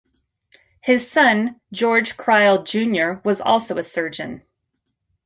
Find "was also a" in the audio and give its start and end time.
3.23-3.83